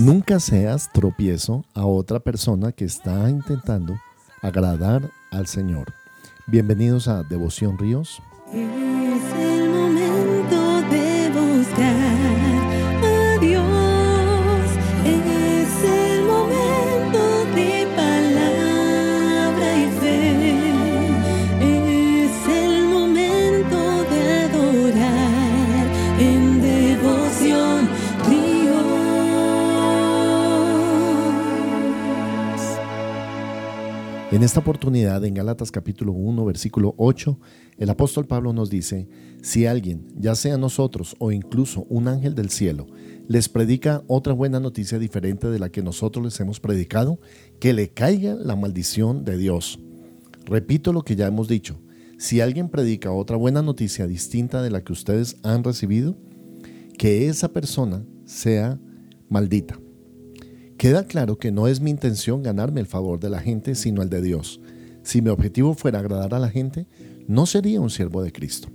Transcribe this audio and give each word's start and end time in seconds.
Nunca 0.00 0.40
seas 0.40 0.90
tropiezo 0.90 1.62
a 1.74 1.84
otra 1.84 2.20
persona 2.20 2.72
que 2.72 2.86
está 2.86 3.28
intentando 3.28 4.00
agradar 4.40 5.10
al 5.30 5.46
Señor. 5.46 5.92
Bienvenidos 6.46 7.06
a 7.06 7.22
Devoción 7.22 7.76
Ríos. 7.76 8.22
Oportunidad, 34.60 35.24
en 35.24 35.34
Gálatas 35.34 35.70
capítulo 35.70 36.12
1, 36.12 36.44
versículo 36.44 36.94
8, 36.98 37.38
el 37.78 37.90
apóstol 37.90 38.26
Pablo 38.26 38.52
nos 38.52 38.70
dice, 38.70 39.08
si 39.42 39.66
alguien, 39.66 40.06
ya 40.16 40.34
sea 40.34 40.58
nosotros 40.58 41.16
o 41.18 41.32
incluso 41.32 41.86
un 41.88 42.06
ángel 42.08 42.34
del 42.34 42.50
cielo, 42.50 42.86
les 43.26 43.48
predica 43.48 44.04
otra 44.06 44.34
buena 44.34 44.60
noticia 44.60 44.98
diferente 44.98 45.48
de 45.48 45.58
la 45.58 45.70
que 45.70 45.82
nosotros 45.82 46.24
les 46.24 46.38
hemos 46.40 46.60
predicado, 46.60 47.18
que 47.58 47.72
le 47.72 47.88
caiga 47.88 48.34
la 48.34 48.54
maldición 48.54 49.24
de 49.24 49.38
Dios. 49.38 49.80
Repito 50.44 50.92
lo 50.92 51.02
que 51.02 51.16
ya 51.16 51.26
hemos 51.26 51.48
dicho, 51.48 51.80
si 52.18 52.42
alguien 52.42 52.68
predica 52.68 53.12
otra 53.12 53.38
buena 53.38 53.62
noticia 53.62 54.06
distinta 54.06 54.62
de 54.62 54.70
la 54.70 54.84
que 54.84 54.92
ustedes 54.92 55.38
han 55.42 55.64
recibido, 55.64 56.18
que 56.98 57.28
esa 57.28 57.48
persona 57.48 58.04
sea 58.26 58.78
maldita. 59.30 59.79
Queda 60.80 61.04
claro 61.04 61.36
que 61.36 61.52
no 61.52 61.68
es 61.68 61.82
mi 61.82 61.90
intención 61.90 62.42
ganarme 62.42 62.80
el 62.80 62.86
favor 62.86 63.20
de 63.20 63.28
la 63.28 63.40
gente, 63.40 63.74
sino 63.74 64.00
el 64.00 64.08
de 64.08 64.22
Dios. 64.22 64.62
Si 65.02 65.20
mi 65.20 65.28
objetivo 65.28 65.74
fuera 65.74 65.98
agradar 65.98 66.32
a 66.32 66.38
la 66.38 66.48
gente, 66.48 66.86
no 67.28 67.44
sería 67.44 67.82
un 67.82 67.90
siervo 67.90 68.22
de 68.22 68.32
Cristo. 68.32 68.68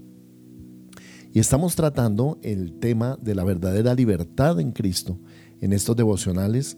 Y 1.33 1.39
estamos 1.39 1.76
tratando 1.76 2.38
el 2.44 2.78
tema 2.78 3.17
de 3.20 3.33
la 3.33 3.44
verdadera 3.44 3.95
libertad 3.95 4.59
en 4.59 4.72
Cristo 4.72 5.17
en 5.61 5.73
estos 5.73 5.95
devocionales. 5.95 6.78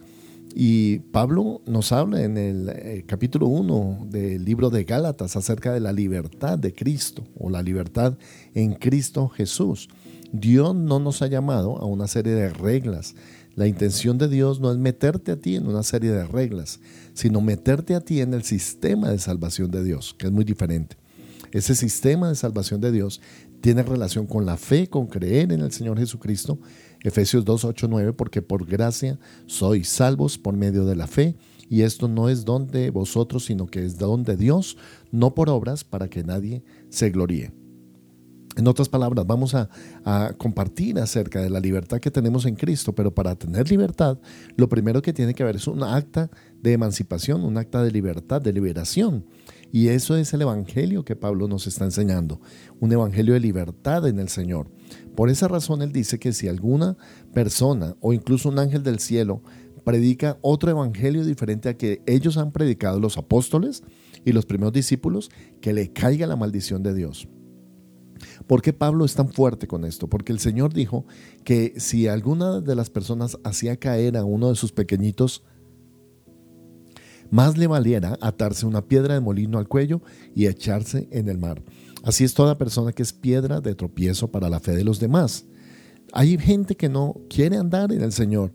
Y 0.55 0.99
Pablo 0.99 1.61
nos 1.65 1.91
habla 1.91 2.23
en 2.23 2.37
el 2.37 2.69
eh, 2.69 3.03
capítulo 3.05 3.47
1 3.47 4.07
del 4.09 4.45
libro 4.45 4.69
de 4.69 4.85
Gálatas 4.85 5.35
acerca 5.35 5.73
de 5.73 5.81
la 5.81 5.91
libertad 5.91 6.57
de 6.57 6.73
Cristo 6.73 7.25
o 7.37 7.49
la 7.49 7.61
libertad 7.61 8.17
en 8.53 8.75
Cristo 8.75 9.27
Jesús. 9.27 9.89
Dios 10.31 10.75
no 10.75 10.99
nos 10.99 11.21
ha 11.21 11.27
llamado 11.27 11.77
a 11.77 11.85
una 11.85 12.07
serie 12.07 12.33
de 12.33 12.49
reglas 12.49 13.15
la 13.57 13.65
intención 13.65 14.19
de 14.19 14.27
Dios 14.27 14.59
no 14.59 14.71
es 14.71 14.77
meterte 14.77 15.31
a 15.31 15.35
ti 15.35 15.55
en 15.55 15.65
una 15.65 15.81
serie 15.81 16.11
de 16.11 16.27
reglas, 16.27 16.79
sino 17.15 17.41
meterte 17.41 17.95
a 17.95 18.01
ti 18.01 18.21
en 18.21 18.35
el 18.35 18.43
sistema 18.43 19.09
de 19.09 19.17
salvación 19.17 19.71
de 19.71 19.83
Dios, 19.83 20.13
que 20.15 20.27
es 20.27 20.31
muy 20.31 20.45
diferente. 20.45 20.95
Ese 21.51 21.73
sistema 21.73 22.29
de 22.29 22.35
salvación 22.35 22.81
de 22.81 22.91
Dios 22.91 23.19
tiene 23.59 23.81
relación 23.81 24.27
con 24.27 24.45
la 24.45 24.57
fe, 24.57 24.87
con 24.87 25.07
creer 25.07 25.51
en 25.51 25.61
el 25.61 25.71
Señor 25.71 25.97
Jesucristo. 25.97 26.59
Efesios 27.01 27.43
2, 27.45 27.65
8, 27.65 27.87
9, 27.89 28.13
porque 28.13 28.43
por 28.43 28.63
gracia 28.63 29.17
sois 29.47 29.89
salvos 29.89 30.37
por 30.37 30.55
medio 30.55 30.85
de 30.85 30.95
la 30.95 31.07
fe, 31.07 31.35
y 31.67 31.81
esto 31.81 32.07
no 32.07 32.29
es 32.29 32.45
don 32.45 32.67
de 32.67 32.91
vosotros, 32.91 33.45
sino 33.45 33.65
que 33.65 33.83
es 33.83 33.97
don 33.97 34.23
de 34.23 34.37
Dios, 34.37 34.77
no 35.11 35.33
por 35.33 35.49
obras, 35.49 35.83
para 35.83 36.09
que 36.09 36.23
nadie 36.23 36.63
se 36.89 37.09
gloríe. 37.09 37.51
En 38.57 38.67
otras 38.67 38.89
palabras, 38.89 39.25
vamos 39.27 39.53
a, 39.53 39.69
compartir 40.37 40.99
acerca 40.99 41.41
de 41.41 41.49
la 41.49 41.59
libertad 41.59 41.99
que 41.99 42.09
tenemos 42.09 42.45
en 42.45 42.55
Cristo, 42.55 42.93
pero 42.93 43.13
para 43.13 43.35
tener 43.35 43.69
libertad, 43.69 44.17
lo 44.55 44.67
primero 44.67 45.01
que 45.01 45.13
tiene 45.13 45.35
que 45.35 45.43
haber 45.43 45.57
es 45.57 45.67
un 45.67 45.83
acta 45.83 46.31
de 46.61 46.73
emancipación, 46.73 47.43
un 47.43 47.57
acta 47.57 47.83
de 47.83 47.91
libertad, 47.91 48.41
de 48.41 48.51
liberación. 48.51 49.25
Y 49.71 49.89
eso 49.89 50.15
es 50.15 50.33
el 50.33 50.41
Evangelio 50.41 51.05
que 51.05 51.15
Pablo 51.15 51.47
nos 51.47 51.67
está 51.67 51.85
enseñando, 51.85 52.41
un 52.79 52.91
Evangelio 52.91 53.35
de 53.35 53.41
libertad 53.41 54.07
en 54.07 54.17
el 54.17 54.29
Señor. 54.29 54.71
Por 55.15 55.29
esa 55.29 55.47
razón 55.47 55.83
él 55.83 55.91
dice 55.91 56.17
que 56.17 56.33
si 56.33 56.47
alguna 56.47 56.97
persona 57.33 57.95
o 57.99 58.13
incluso 58.13 58.49
un 58.49 58.57
ángel 58.57 58.81
del 58.81 58.99
cielo 58.99 59.43
predica 59.83 60.37
otro 60.41 60.71
Evangelio 60.71 61.23
diferente 61.23 61.69
a 61.69 61.77
que 61.77 62.01
ellos 62.07 62.37
han 62.37 62.51
predicado 62.51 62.99
los 62.99 63.19
apóstoles 63.19 63.83
y 64.25 64.31
los 64.31 64.45
primeros 64.45 64.73
discípulos, 64.73 65.29
que 65.61 65.73
le 65.73 65.93
caiga 65.93 66.25
la 66.25 66.35
maldición 66.35 66.81
de 66.81 66.95
Dios. 66.95 67.27
¿Por 68.47 68.61
qué 68.61 68.71
Pablo 68.71 69.03
es 69.03 69.13
tan 69.13 69.29
fuerte 69.29 69.67
con 69.67 69.83
esto? 69.83 70.07
Porque 70.07 70.31
el 70.31 70.39
Señor 70.39 70.73
dijo 70.73 71.05
que 71.43 71.73
si 71.77 72.07
alguna 72.07 72.61
de 72.61 72.75
las 72.75 72.89
personas 72.89 73.37
hacía 73.43 73.77
caer 73.77 74.15
a 74.15 74.23
uno 74.23 74.49
de 74.49 74.55
sus 74.55 74.71
pequeñitos, 74.71 75.43
más 77.29 77.57
le 77.57 77.67
valiera 77.67 78.17
atarse 78.21 78.65
una 78.65 78.87
piedra 78.87 79.13
de 79.13 79.19
molino 79.19 79.57
al 79.57 79.67
cuello 79.67 80.01
y 80.33 80.47
echarse 80.47 81.09
en 81.11 81.27
el 81.27 81.37
mar. 81.37 81.61
Así 82.03 82.23
es 82.23 82.33
toda 82.33 82.57
persona 82.57 82.93
que 82.93 83.03
es 83.03 83.11
piedra 83.11 83.59
de 83.59 83.75
tropiezo 83.75 84.31
para 84.31 84.49
la 84.49 84.61
fe 84.61 84.75
de 84.75 84.85
los 84.85 84.99
demás. 84.99 85.45
Hay 86.13 86.37
gente 86.37 86.75
que 86.75 86.87
no 86.87 87.17
quiere 87.29 87.57
andar 87.57 87.91
en 87.91 88.01
el 88.01 88.13
Señor 88.13 88.53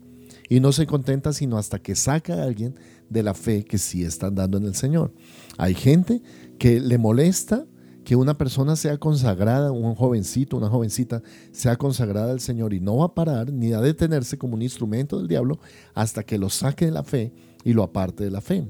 y 0.49 0.59
no 0.59 0.71
se 0.71 0.87
contenta 0.87 1.33
sino 1.33 1.59
hasta 1.59 1.77
que 1.79 1.95
saca 1.95 2.33
a 2.33 2.43
alguien 2.43 2.75
de 3.09 3.21
la 3.21 3.35
fe 3.35 3.63
que 3.63 3.77
sí 3.77 4.03
está 4.03 4.27
andando 4.27 4.57
en 4.57 4.65
el 4.65 4.73
Señor. 4.73 5.13
Hay 5.57 5.75
gente 5.75 6.23
que 6.57 6.79
le 6.79 6.97
molesta 6.97 7.67
que 8.03 8.15
una 8.15 8.37
persona 8.37 8.75
sea 8.75 8.97
consagrada, 8.97 9.71
un 9.71 9.95
jovencito, 9.95 10.57
una 10.57 10.69
jovencita, 10.69 11.21
sea 11.51 11.75
consagrada 11.77 12.31
al 12.31 12.39
Señor 12.39 12.73
y 12.73 12.79
no 12.79 12.97
va 12.97 13.05
a 13.05 13.15
parar 13.15 13.51
ni 13.51 13.73
a 13.73 13.81
detenerse 13.81 14.37
como 14.37 14.55
un 14.55 14.61
instrumento 14.61 15.17
del 15.17 15.27
diablo 15.27 15.59
hasta 15.93 16.23
que 16.23 16.37
lo 16.37 16.49
saque 16.49 16.85
de 16.85 16.91
la 16.91 17.03
fe 17.03 17.31
y 17.63 17.73
lo 17.73 17.83
aparte 17.83 18.23
de 18.23 18.31
la 18.31 18.41
fe. 18.41 18.67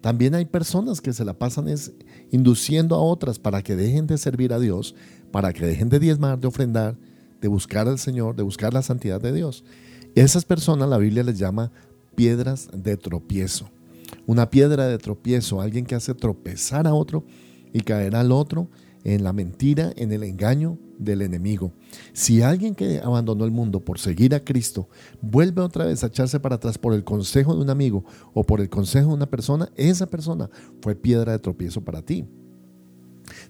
También 0.00 0.34
hay 0.34 0.44
personas 0.44 1.00
que 1.00 1.12
se 1.12 1.24
la 1.24 1.38
pasan 1.38 1.68
es 1.68 1.92
induciendo 2.30 2.94
a 2.94 3.00
otras 3.00 3.38
para 3.38 3.62
que 3.62 3.76
dejen 3.76 4.06
de 4.06 4.18
servir 4.18 4.52
a 4.52 4.58
Dios, 4.58 4.94
para 5.32 5.52
que 5.52 5.66
dejen 5.66 5.88
de 5.88 5.98
diezmar, 5.98 6.38
de 6.38 6.46
ofrendar, 6.46 6.96
de 7.40 7.48
buscar 7.48 7.88
al 7.88 7.98
Señor, 7.98 8.36
de 8.36 8.42
buscar 8.42 8.74
la 8.74 8.82
santidad 8.82 9.20
de 9.20 9.32
Dios. 9.32 9.64
Esas 10.14 10.44
personas 10.44 10.88
la 10.88 10.98
Biblia 10.98 11.22
les 11.22 11.38
llama 11.38 11.72
piedras 12.14 12.68
de 12.72 12.96
tropiezo. 12.96 13.68
Una 14.26 14.50
piedra 14.50 14.86
de 14.86 14.98
tropiezo, 14.98 15.60
alguien 15.60 15.86
que 15.86 15.94
hace 15.94 16.14
tropezar 16.14 16.86
a 16.86 16.94
otro 16.94 17.24
y 17.76 17.82
caerá 17.82 18.20
al 18.20 18.32
otro 18.32 18.70
en 19.04 19.22
la 19.22 19.34
mentira, 19.34 19.92
en 19.96 20.10
el 20.10 20.22
engaño 20.22 20.78
del 20.98 21.20
enemigo. 21.20 21.72
Si 22.14 22.40
alguien 22.40 22.74
que 22.74 23.00
abandonó 23.00 23.44
el 23.44 23.50
mundo 23.50 23.80
por 23.80 23.98
seguir 23.98 24.34
a 24.34 24.42
Cristo 24.42 24.88
vuelve 25.20 25.60
otra 25.60 25.84
vez 25.84 26.02
a 26.02 26.06
echarse 26.06 26.40
para 26.40 26.54
atrás 26.54 26.78
por 26.78 26.94
el 26.94 27.04
consejo 27.04 27.54
de 27.54 27.60
un 27.60 27.68
amigo 27.68 28.02
o 28.32 28.44
por 28.44 28.62
el 28.62 28.70
consejo 28.70 29.08
de 29.08 29.14
una 29.14 29.26
persona, 29.26 29.68
esa 29.76 30.06
persona 30.06 30.48
fue 30.80 30.94
piedra 30.94 31.32
de 31.32 31.38
tropiezo 31.38 31.84
para 31.84 32.00
ti. 32.00 32.24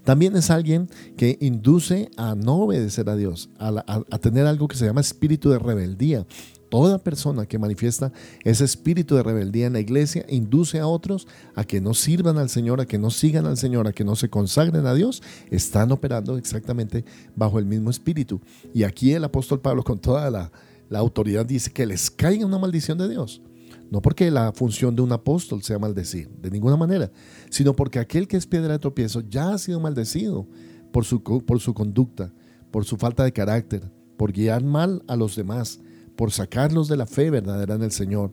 También 0.03 0.35
es 0.35 0.51
alguien 0.51 0.89
que 1.17 1.39
induce 1.41 2.11
a 2.17 2.35
no 2.35 2.57
obedecer 2.63 3.09
a 3.09 3.15
Dios, 3.15 3.49
a, 3.61 3.85
a, 3.87 4.19
tener 4.19 4.47
algo 4.47 4.67
que 4.67 4.77
se 4.77 4.87
llama 4.87 5.03
espíritu 5.03 5.51
de 5.51 5.61
rebeldía, 5.61 6.27
Toda 6.69 6.99
persona 6.99 7.47
que 7.47 7.59
manifiesta 7.59 8.13
ese 8.43 8.65
espíritu 8.65 9.15
de 9.15 9.23
rebeldía 9.23 9.67
en 9.67 9.75
la 9.75 9.81
iglesia 9.81 10.27
induce 10.29 10.81
a 10.81 10.87
otros 10.87 11.29
a 11.55 11.65
que 11.65 11.81
no 11.81 11.95
sirvan 11.95 12.39
al 12.39 12.49
Señor, 12.49 12.81
a 12.81 12.87
que 12.87 12.99
no 12.99 13.11
sigan 13.11 13.47
al 13.47 13.57
Señor, 13.57 13.87
a 13.87 13.93
que 13.93 14.05
no 14.05 14.17
se 14.17 14.29
consagren 14.29 14.87
a 14.87 14.95
Dios. 14.95 15.23
Están 15.51 15.93
operando 15.93 16.37
exactamente 16.37 17.05
bajo 17.37 17.59
el 17.59 17.67
mismo 17.67 17.91
espíritu. 17.91 18.41
Y 18.75 18.83
aquí 18.83 19.13
el 19.13 19.25
apóstol 19.25 19.61
Pablo 19.61 19.85
con 19.85 20.01
toda 20.01 20.31
la, 20.31 20.51
autoridad 20.93 21.47
dice 21.47 21.73
que 21.73 21.87
les 21.87 22.11
caiga 22.11 22.47
una 22.47 22.59
maldición 22.59 22.99
de 22.99 23.09
Dios. 23.09 23.43
No 23.91 24.03
porque 24.03 24.31
la 24.33 24.53
función 24.53 24.97
de 24.97 25.03
un 25.03 25.13
apóstol 25.13 25.63
sea 25.63 25.79
maldecir, 25.79 26.29
de 26.43 26.51
ninguna 26.51 26.77
manera, 26.77 27.13
sino 27.51 27.75
porque 27.75 28.01
aquel 28.01 28.27
que 28.27 28.37
es 28.37 28.47
piedra 28.47 28.73
de 28.73 28.79
tropiezo 28.81 29.21
ya 29.21 29.51
ha 29.51 29.59
sido 29.59 29.79
maldecido 29.79 30.49
por 30.93 31.05
su, 31.05 31.23
por 31.23 31.61
su 31.61 31.73
conducta, 31.73 32.33
por 32.73 32.85
su 32.85 32.97
falta 32.97 33.23
de 33.23 33.33
carácter, 33.33 33.89
por 34.17 34.33
guiar 34.33 34.65
mal 34.65 35.05
a 35.07 35.15
los 35.15 35.37
demás, 35.37 35.79
por 36.17 36.33
sacarlos 36.33 36.89
de 36.89 36.97
la 36.97 37.07
fe 37.07 37.31
verdadera 37.31 37.75
en 37.75 37.83
el 37.83 37.93
Señor, 37.93 38.33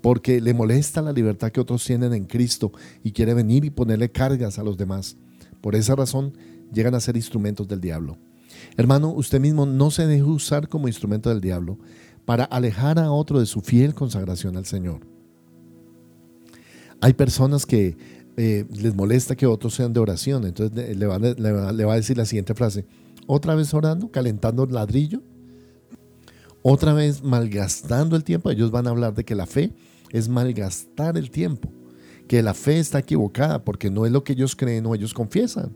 porque 0.00 0.40
le 0.40 0.54
molesta 0.54 1.02
la 1.02 1.12
libertad 1.12 1.50
que 1.52 1.60
otros 1.60 1.84
tienen 1.84 2.14
en 2.14 2.24
Cristo 2.24 2.72
y 3.04 3.12
quiere 3.12 3.34
venir 3.34 3.64
y 3.64 3.70
ponerle 3.70 4.10
cargas 4.10 4.58
a 4.58 4.64
los 4.64 4.76
demás. 4.76 5.16
Por 5.60 5.74
esa 5.74 5.94
razón 5.94 6.32
llegan 6.72 6.94
a 6.94 7.00
ser 7.00 7.16
instrumentos 7.16 7.68
del 7.68 7.80
diablo. 7.80 8.18
Hermano, 8.76 9.10
usted 9.10 9.40
mismo 9.40 9.66
no 9.66 9.90
se 9.90 10.06
deje 10.06 10.22
usar 10.22 10.68
como 10.68 10.88
instrumento 10.88 11.28
del 11.28 11.40
diablo 11.40 11.78
para 12.24 12.44
alejar 12.44 12.98
a 12.98 13.12
otro 13.12 13.40
de 13.40 13.46
su 13.46 13.60
fiel 13.60 13.94
consagración 13.94 14.56
al 14.56 14.64
Señor. 14.64 15.06
Hay 17.02 17.14
personas 17.14 17.66
que 17.66 17.96
eh, 18.36 18.66
les 18.70 18.94
molesta 18.94 19.36
que 19.36 19.46
otros 19.46 19.74
sean 19.74 19.92
de 19.92 20.00
oración, 20.00 20.46
entonces 20.46 20.96
le 20.96 21.06
va, 21.06 21.18
le 21.18 21.84
va 21.84 21.92
a 21.92 21.96
decir 21.96 22.16
la 22.16 22.26
siguiente 22.26 22.54
frase, 22.54 22.86
otra 23.26 23.54
vez 23.54 23.72
orando, 23.74 24.10
calentando 24.10 24.66
ladrillo 24.66 25.22
otra 26.62 26.92
vez 26.92 27.22
malgastando 27.22 28.16
el 28.16 28.24
tiempo. 28.24 28.50
Ellos 28.50 28.70
van 28.70 28.86
a 28.86 28.90
hablar 28.90 29.14
de 29.14 29.24
que 29.24 29.34
la 29.34 29.46
fe 29.46 29.72
es 30.10 30.28
malgastar 30.28 31.16
el 31.16 31.30
tiempo, 31.30 31.70
que 32.28 32.42
la 32.42 32.54
fe 32.54 32.78
está 32.78 32.98
equivocada 32.98 33.64
porque 33.64 33.90
no 33.90 34.06
es 34.06 34.12
lo 34.12 34.24
que 34.24 34.32
ellos 34.32 34.56
creen 34.56 34.86
o 34.86 34.94
ellos 34.94 35.14
confiesan. 35.14 35.72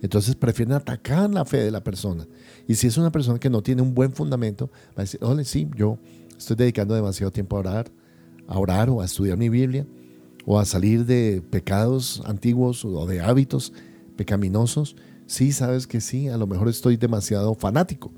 Entonces 0.00 0.36
prefieren 0.36 0.74
atacar 0.74 1.28
la 1.30 1.44
fe 1.44 1.58
de 1.58 1.70
la 1.70 1.82
persona. 1.82 2.26
Y 2.68 2.76
si 2.76 2.86
es 2.86 2.96
una 2.96 3.10
persona 3.10 3.38
que 3.38 3.50
no 3.50 3.62
tiene 3.62 3.82
un 3.82 3.94
buen 3.94 4.12
fundamento, 4.12 4.70
va 4.90 4.98
a 4.98 5.00
decir, 5.02 5.18
ole, 5.22 5.44
sí, 5.44 5.68
yo 5.76 5.98
Estoy 6.38 6.54
dedicando 6.54 6.94
demasiado 6.94 7.32
tiempo 7.32 7.56
a 7.56 7.58
orar, 7.58 7.90
a 8.46 8.58
orar 8.58 8.88
o 8.90 9.00
a 9.00 9.04
estudiar 9.04 9.36
mi 9.36 9.48
Biblia 9.48 9.86
o 10.46 10.58
a 10.58 10.64
salir 10.64 11.04
de 11.04 11.42
pecados 11.50 12.22
antiguos 12.26 12.84
o 12.84 13.06
de 13.06 13.20
hábitos 13.20 13.72
pecaminosos. 14.16 14.94
Sí, 15.26 15.50
sabes 15.50 15.88
que 15.88 16.00
sí, 16.00 16.28
a 16.28 16.36
lo 16.36 16.46
mejor 16.46 16.68
estoy 16.68 16.96
demasiado 16.96 17.56
fanático. 17.56 18.12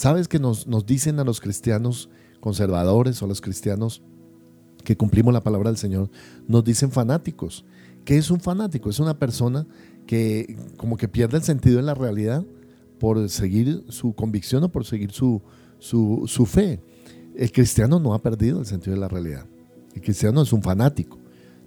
Sabes 0.00 0.28
que 0.28 0.38
nos, 0.38 0.66
nos 0.66 0.86
dicen 0.86 1.20
a 1.20 1.24
los 1.24 1.42
cristianos 1.42 2.08
conservadores 2.40 3.20
o 3.20 3.26
a 3.26 3.28
los 3.28 3.42
cristianos 3.42 4.00
que 4.82 4.96
cumplimos 4.96 5.34
la 5.34 5.42
palabra 5.42 5.68
del 5.68 5.76
Señor, 5.76 6.08
nos 6.48 6.64
dicen 6.64 6.90
fanáticos. 6.90 7.66
¿Qué 8.06 8.16
es 8.16 8.30
un 8.30 8.40
fanático? 8.40 8.88
Es 8.88 8.98
una 8.98 9.18
persona 9.18 9.66
que 10.06 10.56
como 10.78 10.96
que 10.96 11.06
pierde 11.06 11.36
el 11.36 11.42
sentido 11.42 11.76
de 11.76 11.82
la 11.82 11.92
realidad 11.92 12.42
por 12.98 13.28
seguir 13.28 13.84
su 13.90 14.14
convicción 14.14 14.64
o 14.64 14.70
por 14.70 14.86
seguir 14.86 15.12
su, 15.12 15.42
su, 15.78 16.24
su 16.26 16.46
fe. 16.46 16.80
El 17.36 17.52
cristiano 17.52 18.00
no 18.00 18.14
ha 18.14 18.22
perdido 18.22 18.60
el 18.60 18.64
sentido 18.64 18.94
de 18.94 19.00
la 19.00 19.08
realidad. 19.08 19.44
El 19.94 20.00
cristiano 20.00 20.40
es 20.40 20.54
un 20.54 20.62
fanático. 20.62 21.18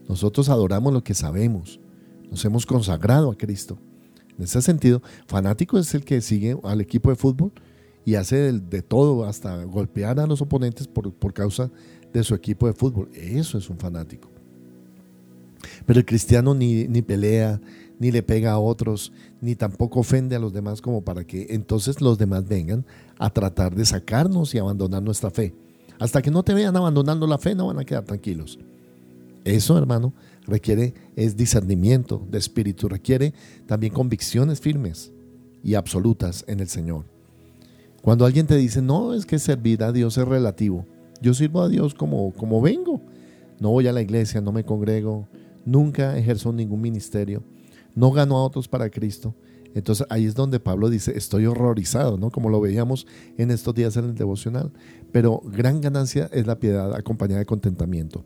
Nosotros 0.10 0.50
adoramos 0.50 0.92
lo 0.92 1.04
que 1.04 1.14
sabemos. 1.14 1.80
Nos 2.32 2.44
hemos 2.46 2.66
consagrado 2.66 3.30
a 3.30 3.38
Cristo. 3.38 3.78
En 4.36 4.46
ese 4.46 4.60
sentido, 4.64 5.04
fanático 5.28 5.78
es 5.78 5.94
el 5.94 6.04
que 6.04 6.20
sigue 6.20 6.58
al 6.64 6.82
equipo 6.82 7.12
de 7.12 7.16
fútbol 7.16 7.52
y 8.06 8.16
hace 8.16 8.52
de, 8.52 8.82
todo, 8.82 9.26
hasta 9.26 9.64
golpear 9.64 10.20
a 10.20 10.28
los 10.28 10.42
oponentes 10.42 10.88
por, 10.88 11.14
por 11.14 11.34
causa 11.34 11.72
de 12.12 12.24
su 12.24 12.36
equipo 12.36 12.68
de 12.68 12.74
fútbol. 12.74 13.10
Eso 13.14 13.58
es 13.58 13.70
un 13.70 13.78
fanático. 13.78 14.30
Pero 15.86 16.00
el 16.00 16.06
cristiano 16.06 16.54
ni, 16.54 16.88
ni, 16.88 17.02
pelea, 17.02 17.60
ni 18.00 18.12
le 18.12 18.24
pega 18.24 18.52
a 18.52 18.60
otros, 18.60 19.12
ni 19.42 19.56
tampoco 19.56 20.02
ofende 20.02 20.36
a 20.36 20.40
los 20.40 20.54
demás 20.54 20.82
como 20.82 21.04
para 21.04 21.24
que 21.24 21.48
entonces 21.50 22.02
los 22.02 22.18
demás 22.18 22.48
vengan 22.48 22.86
a 23.18 23.30
tratar 23.30 23.76
de 23.76 23.86
sacarnos 23.86 24.54
y 24.54 24.60
abandonar 24.60 25.02
nuestra 25.02 25.30
fe. 25.30 25.56
Hasta 26.00 26.22
que 26.22 26.32
no 26.32 26.44
te 26.44 26.54
vean 26.54 26.76
abandonando 26.76 27.28
la 27.28 27.38
fe, 27.38 27.56
no 27.56 27.68
van 27.68 27.80
a 27.80 27.86
quedar 27.86 28.04
tranquilos. 28.04 28.60
Eso, 29.44 29.78
hermano, 29.78 30.14
requiere 30.46 30.94
es 31.16 31.36
discernimiento 31.36 32.26
de 32.30 32.38
espíritu, 32.38 32.88
requiere 32.88 33.34
también 33.66 33.94
convicciones 33.94 34.60
firmes 34.60 35.12
y 35.64 35.76
absolutas 35.76 36.44
en 36.48 36.60
el 36.60 36.68
Señor. 36.68 37.13
Cuando 38.04 38.26
alguien 38.26 38.46
te 38.48 38.58
dice, 38.58 38.82
no, 38.82 39.14
es 39.14 39.26
que 39.26 39.40
servir 39.40 39.82
a 39.82 39.94
Dios 39.94 40.18
es 40.18 40.28
relativo. 40.28 40.86
Yo 41.22 41.34
sirvo 41.34 41.62
a 41.62 41.70
Dios 41.70 41.94
como, 41.94 42.34
como 42.34 42.60
vengo. 42.60 43.02
No 43.62 43.70
voy 43.70 43.88
a 43.88 43.94
la 43.94 44.02
iglesia, 44.02 44.42
no 44.42 44.52
me 44.52 44.66
congrego, 44.66 45.30
nunca 45.64 46.18
ejerzo 46.18 46.52
ningún 46.52 46.82
ministerio, 46.82 47.44
no 47.96 48.12
gano 48.12 48.36
a 48.36 48.44
otros 48.44 48.68
para 48.68 48.90
Cristo. 48.90 49.34
Entonces 49.74 50.06
ahí 50.10 50.26
es 50.26 50.36
donde 50.36 50.60
Pablo 50.60 50.90
dice, 50.90 51.18
estoy 51.18 51.46
horrorizado, 51.46 52.18
¿no? 52.18 52.30
Como 52.30 52.50
lo 52.50 52.60
veíamos 52.60 53.08
en 53.38 53.52
estos 53.52 53.74
días 53.74 53.96
en 53.96 54.04
el 54.04 54.16
devocional. 54.16 54.74
Pero 55.14 55.40
gran 55.46 55.80
ganancia 55.80 56.30
es 56.34 56.46
la 56.46 56.60
piedad 56.60 56.94
acompañada 56.94 57.40
de 57.40 57.46
contentamiento 57.46 58.26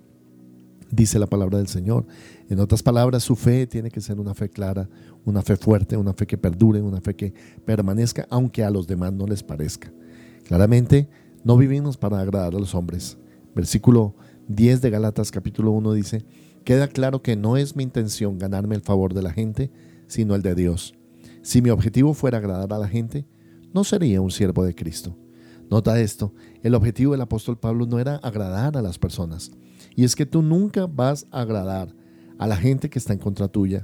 dice 0.92 1.20
la 1.20 1.28
palabra 1.28 1.58
del 1.58 1.68
Señor. 1.68 2.06
En 2.50 2.60
otras 2.60 2.84
palabras, 2.84 3.24
su 3.24 3.36
fe 3.36 3.68
tiene 3.68 3.90
que 3.92 4.02
ser 4.02 4.20
una 4.20 4.34
fe 4.34 4.50
clara, 4.50 4.90
una 5.26 5.42
fe 5.42 5.58
fuerte, 5.58 5.98
una 5.98 6.14
fe 6.14 6.26
que 6.26 6.38
perdure, 6.38 6.82
una 6.82 7.02
fe 7.02 7.16
que 7.16 7.34
permanezca, 7.66 8.28
aunque 8.30 8.64
a 8.64 8.70
los 8.70 8.88
demás 8.88 9.14
no 9.14 9.26
les 9.28 9.44
parezca. 9.44 9.92
Claramente, 10.46 11.10
no 11.44 11.58
vivimos 11.58 11.98
para 11.98 12.20
agradar 12.20 12.56
a 12.56 12.60
los 12.60 12.76
hombres. 12.76 13.18
Versículo 13.56 14.16
10 14.48 14.82
de 14.82 14.90
Galatas 14.90 15.32
capítulo 15.32 15.72
1 15.72 15.94
dice, 15.94 16.26
queda 16.64 16.88
claro 16.88 17.22
que 17.22 17.36
no 17.36 17.58
es 17.58 17.76
mi 17.76 17.84
intención 17.84 18.38
ganarme 18.38 18.76
el 18.76 18.82
favor 18.82 19.14
de 19.14 19.22
la 19.22 19.32
gente, 19.32 19.72
sino 20.08 20.36
el 20.36 20.42
de 20.42 20.56
Dios. 20.56 20.96
Si 21.42 21.62
mi 21.62 21.70
objetivo 21.70 22.14
fuera 22.14 22.38
agradar 22.38 22.74
a 22.74 22.78
la 22.78 22.88
gente, 22.88 23.26
no 23.74 23.84
sería 23.84 24.22
un 24.22 24.32
siervo 24.32 24.64
de 24.64 24.76
Cristo. 24.76 25.18
Nota 25.70 26.00
esto, 26.00 26.34
el 26.64 26.76
objetivo 26.76 27.12
del 27.12 27.22
apóstol 27.22 27.58
Pablo 27.58 27.86
no 27.86 28.00
era 28.00 28.16
agradar 28.18 28.78
a 28.78 28.82
las 28.82 28.98
personas, 28.98 29.52
y 29.98 30.04
es 30.04 30.16
que 30.16 30.28
tú 30.28 30.44
nunca 30.44 30.86
vas 30.86 31.26
a 31.32 31.42
agradar 31.42 31.92
a 32.38 32.46
la 32.46 32.56
gente 32.56 32.88
que 32.88 33.00
está 33.00 33.14
en 33.14 33.20
contra 33.20 33.48
tuya. 33.48 33.82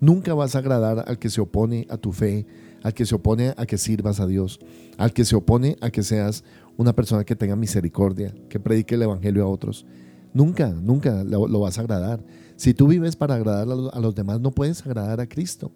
Nunca 0.00 0.34
vas 0.34 0.56
a 0.56 0.58
agradar 0.58 1.04
al 1.06 1.20
que 1.20 1.30
se 1.30 1.40
opone 1.40 1.86
a 1.88 1.96
tu 1.96 2.10
fe, 2.10 2.46
al 2.82 2.92
que 2.92 3.06
se 3.06 3.14
opone 3.14 3.54
a 3.56 3.64
que 3.64 3.78
sirvas 3.78 4.18
a 4.18 4.26
Dios, 4.26 4.58
al 4.98 5.12
que 5.12 5.24
se 5.24 5.36
opone 5.36 5.76
a 5.80 5.90
que 5.90 6.02
seas 6.02 6.42
una 6.76 6.92
persona 6.96 7.22
que 7.22 7.36
tenga 7.36 7.54
misericordia, 7.54 8.34
que 8.48 8.58
predique 8.58 8.96
el 8.96 9.02
Evangelio 9.02 9.44
a 9.44 9.46
otros. 9.46 9.86
Nunca, 10.34 10.68
nunca 10.68 11.22
lo, 11.22 11.60
vas 11.60 11.78
a 11.78 11.82
agradar. 11.82 12.24
Si 12.56 12.74
tú 12.74 12.88
vives 12.88 13.14
para 13.14 13.36
agradar 13.36 13.68
a 13.92 14.00
los 14.00 14.16
demás, 14.16 14.40
no 14.40 14.50
puedes 14.50 14.84
agradar 14.84 15.20
a 15.20 15.28
Cristo. 15.28 15.70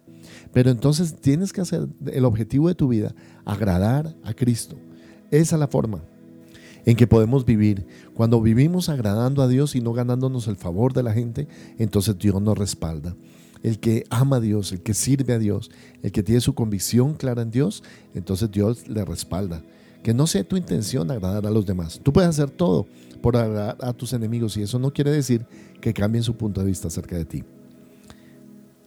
Pero 0.51 0.69
entonces 0.69 1.15
tienes 1.15 1.53
que 1.53 1.61
hacer 1.61 1.87
el 2.07 2.25
objetivo 2.25 2.67
de 2.67 2.75
tu 2.75 2.89
vida, 2.89 3.15
agradar 3.45 4.17
a 4.25 4.33
Cristo. 4.33 4.75
Esa 5.31 5.55
es 5.55 5.59
la 5.61 5.67
forma 5.69 6.03
en 6.87 6.95
que 6.95 7.05
podemos 7.05 7.45
vivir. 7.45 7.85
Cuando 8.13 8.41
vivimos 8.41 8.87
agradando 8.87 9.43
a 9.43 9.47
Dios 9.49 9.75
y 9.75 9.81
no 9.81 9.91
ganándonos 9.91 10.47
el 10.47 10.55
favor 10.55 10.93
de 10.93 11.03
la 11.03 11.11
gente, 11.11 11.49
entonces 11.77 12.17
Dios 12.17 12.41
nos 12.41 12.57
respalda. 12.57 13.13
El 13.61 13.79
que 13.79 14.05
ama 14.09 14.37
a 14.37 14.39
Dios, 14.39 14.71
el 14.71 14.81
que 14.81 14.93
sirve 14.93 15.33
a 15.33 15.37
Dios, 15.37 15.69
el 16.01 16.13
que 16.13 16.23
tiene 16.23 16.39
su 16.39 16.55
convicción 16.55 17.15
clara 17.15 17.41
en 17.41 17.51
Dios, 17.51 17.83
entonces 18.15 18.49
Dios 18.49 18.87
le 18.87 19.03
respalda. 19.03 19.61
Que 20.01 20.13
no 20.13 20.27
sea 20.27 20.47
tu 20.47 20.55
intención 20.55 21.11
agradar 21.11 21.45
a 21.45 21.51
los 21.51 21.65
demás. 21.65 21.99
Tú 22.01 22.13
puedes 22.13 22.29
hacer 22.29 22.51
todo 22.51 22.87
por 23.21 23.35
agradar 23.35 23.75
a 23.81 23.91
tus 23.91 24.13
enemigos 24.13 24.55
y 24.55 24.61
eso 24.61 24.79
no 24.79 24.93
quiere 24.93 25.11
decir 25.11 25.45
que 25.81 25.93
cambien 25.93 26.23
su 26.23 26.37
punto 26.37 26.61
de 26.61 26.67
vista 26.67 26.87
acerca 26.87 27.17
de 27.17 27.25
ti. 27.25 27.43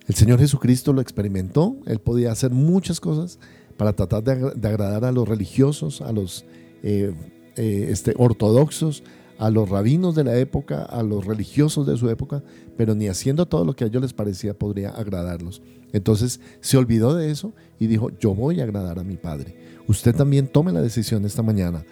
El 0.06 0.14
Señor 0.14 0.38
Jesucristo 0.38 0.94
lo 0.94 1.02
experimentó, 1.02 1.76
Él 1.84 1.98
podía 1.98 2.32
hacer 2.32 2.50
muchas 2.50 2.98
cosas 2.98 3.38
para 3.76 3.92
tratar 3.92 4.22
de, 4.22 4.68
agradar 4.68 5.04
a 5.04 5.12
los 5.12 5.28
religiosos, 5.28 6.00
a 6.00 6.12
los 6.12 6.46
eh, 6.82 7.12
eh, 7.60 7.88
este, 7.90 8.14
ortodoxos, 8.16 9.02
a 9.38 9.50
los 9.50 9.70
rabinos 9.70 10.14
de 10.14 10.24
la 10.24 10.36
época, 10.36 10.82
a 10.82 11.02
los 11.02 11.24
religiosos 11.24 11.86
de 11.86 11.96
su 11.96 12.10
época, 12.10 12.42
pero 12.76 12.94
ni 12.94 13.08
haciendo 13.08 13.46
todo 13.46 13.64
lo 13.64 13.74
que 13.74 13.84
a 13.84 13.86
ellos 13.86 14.02
les 14.02 14.12
parecía 14.12 14.52
podría 14.52 14.90
agradarlos. 14.90 15.62
Entonces 15.92 16.40
se 16.60 16.76
olvidó 16.76 17.14
de 17.14 17.30
eso 17.30 17.54
y 17.78 17.86
dijo, 17.86 18.10
yo 18.18 18.34
voy 18.34 18.60
a 18.60 18.64
agradar 18.64 18.98
a 18.98 19.04
mi 19.04 19.16
Padre. 19.16 19.56
Usted 19.88 20.14
también 20.14 20.46
tome 20.46 20.72
la 20.72 20.82
decisión 20.82 21.24
esta 21.24 21.42
mañana, 21.42 21.84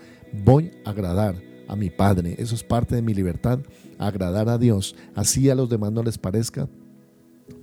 voy 0.45 0.73
a 0.85 0.90
agradar 0.90 1.37
a 1.69 1.75
mi 1.75 1.88
Padre. 1.88 2.35
Eso 2.38 2.54
es 2.54 2.62
parte 2.62 2.95
de 2.95 3.02
mi 3.02 3.14
libertad, 3.14 3.61
agradar 3.99 4.50
a 4.50 4.59
Dios. 4.59 4.95
Así 5.14 5.49
a 5.49 5.54
los 5.54 5.71
demás 5.71 5.90
no 5.93 6.02
les 6.02 6.19
parezca, 6.19 6.69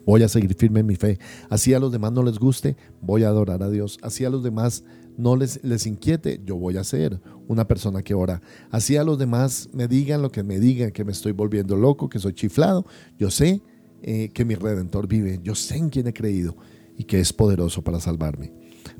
voy 0.03 0.23
a 0.23 0.29
seguir 0.29 0.55
firme 0.55 0.79
en 0.79 0.87
mi 0.87 0.95
fe. 0.95 1.19
Así 1.47 1.75
a 1.75 1.79
los 1.79 1.91
demás 1.91 2.11
no 2.11 2.23
les 2.23 2.39
guste, 2.39 2.75
voy 3.01 3.23
a 3.23 3.27
adorar 3.29 3.61
a 3.61 3.69
Dios. 3.69 3.99
Así 4.01 4.25
a 4.25 4.31
los 4.31 4.43
demás 4.43 4.83
no 5.15 5.35
les, 5.35 5.63
les 5.63 5.85
inquiete, 5.85 6.41
yo 6.43 6.55
voy 6.55 6.77
a 6.77 6.83
ser 6.83 7.19
una 7.47 7.67
persona 7.67 8.01
que 8.01 8.13
ora. 8.13 8.41
Así 8.71 8.97
a 8.97 9.03
los 9.03 9.17
demás 9.17 9.69
me 9.73 9.87
digan 9.87 10.21
lo 10.21 10.31
que 10.31 10.43
me 10.43 10.59
digan, 10.59 10.91
que 10.91 11.03
me 11.03 11.11
estoy 11.11 11.31
volviendo 11.31 11.75
loco, 11.75 12.09
que 12.09 12.19
soy 12.19 12.33
chiflado. 12.33 12.85
Yo 13.17 13.31
sé 13.31 13.61
eh, 14.01 14.29
que 14.33 14.45
mi 14.45 14.55
redentor 14.55 15.07
vive, 15.07 15.39
yo 15.43 15.55
sé 15.55 15.77
en 15.77 15.89
quién 15.89 16.07
he 16.07 16.13
creído 16.13 16.55
y 16.97 17.03
que 17.03 17.19
es 17.19 17.33
poderoso 17.33 17.83
para 17.83 17.99
salvarme. 17.99 18.53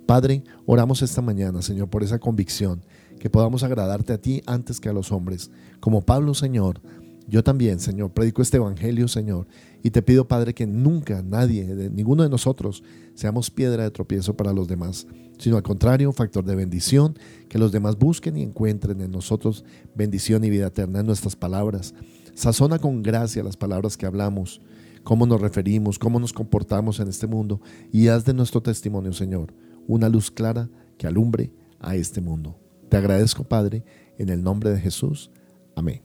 Padre, 0.06 0.44
oramos 0.66 1.02
esta 1.02 1.22
mañana, 1.22 1.62
Señor, 1.62 1.90
por 1.90 2.04
esa 2.04 2.20
convicción, 2.20 2.82
que 3.20 3.30
podamos 3.30 3.64
agradarte 3.64 4.14
a 4.14 4.18
ti 4.18 4.42
antes 4.46 4.80
que 4.80 4.90
a 4.90 4.94
los 4.94 5.12
hombres. 5.12 5.52
Como 5.80 6.02
Pablo, 6.02 6.34
Señor, 6.34 6.82
yo 7.28 7.44
también, 7.44 7.80
Señor, 7.80 8.12
predico 8.12 8.42
este 8.42 8.58
Evangelio, 8.58 9.08
Señor, 9.08 9.48
y 9.82 9.90
te 9.90 10.02
pido, 10.02 10.28
Padre, 10.28 10.54
que 10.54 10.68
nunca 10.68 11.24
nadie, 11.24 11.66
ninguno 11.92 12.24
de 12.24 12.30
nosotros, 12.30 12.84
seamos 13.16 13.50
piedra 13.50 13.84
de 13.84 13.92
tropiezo 13.92 14.36
para 14.36 14.54
los 14.54 14.68
demás, 14.68 15.08
sino 15.40 15.58
al 15.58 15.64
contrario, 15.64 16.12
factor 16.12 16.46
de 16.46 16.56
bendición, 16.56 17.18
que 17.50 17.58
los 17.58 17.72
demás 17.72 17.98
busquen 17.98 18.38
y 18.38 18.44
encuentren 18.44 19.02
en 19.02 19.12
nosotros 19.12 19.66
bendición 19.96 20.44
y 20.44 20.50
vida 20.50 20.68
eterna 20.68 21.00
en 21.00 21.08
nuestras 21.08 21.36
palabras. 21.36 21.94
Sazona 22.36 22.80
con 22.80 23.02
gracia 23.02 23.44
las 23.44 23.58
palabras 23.58 23.98
que 23.98 24.06
hablamos, 24.06 24.62
cómo 25.04 25.26
nos 25.26 25.42
referimos, 25.42 25.98
cómo 25.98 26.20
nos 26.20 26.34
comportamos 26.34 27.00
en 27.00 27.08
este 27.08 27.28
mundo, 27.28 27.60
y 27.92 28.08
haz 28.08 28.24
de 28.26 28.34
nuestro 28.34 28.62
testimonio, 28.62 29.14
Señor, 29.14 29.54
una 29.88 30.10
luz 30.10 30.30
clara 30.30 30.70
que 30.98 31.08
alumbre 31.08 31.52
a 31.80 31.96
este 31.96 32.22
mundo. 32.22 32.60
Te 32.90 32.98
agradezco, 32.98 33.44
Padre, 33.44 33.84
en 34.18 34.30
el 34.30 34.44
nombre 34.44 34.70
de 34.70 34.80
Jesús. 34.80 35.32
Amén. 35.76 36.05